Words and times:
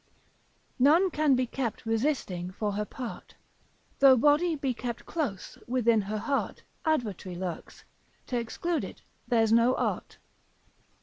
None 0.79 1.11
can 1.11 1.35
be 1.35 1.45
kept 1.45 1.85
resisting 1.85 2.49
for 2.49 2.71
her 2.71 2.85
part; 2.85 3.35
Though 3.99 4.17
body 4.17 4.55
be 4.55 4.73
kept 4.73 5.05
close, 5.05 5.59
within 5.67 6.01
her 6.01 6.17
heart 6.17 6.63
Advoutry 6.87 7.37
lurks, 7.37 7.83
t'exclude 8.25 8.83
it 8.83 9.03
there's 9.27 9.51
no 9.51 9.75
art. 9.75 10.17